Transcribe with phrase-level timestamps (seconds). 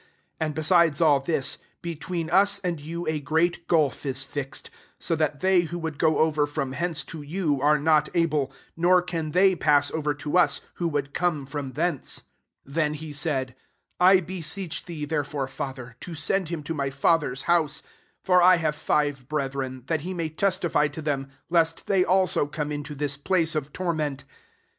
[0.39, 4.71] 26 And, be sides all this, between us and you a great gulf is fixed:
[4.97, 9.03] so that they who would go over from hence to you, are not able; nor
[9.03, 12.23] can they pass over to us, who vfould come from thence.'
[12.63, 16.89] 27" Then he said, * I beseech thee< therefore, father, to send him to my
[16.89, 17.83] father's house;^
[18.23, 22.71] for I have five brethren; that he may testify to them, lest they also come
[22.71, 24.23] into this place of torment.'